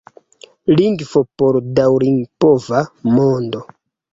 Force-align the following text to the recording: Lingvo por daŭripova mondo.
Lingvo 0.77 1.21
por 1.41 1.59
daŭripova 1.81 2.83
mondo. 3.19 3.63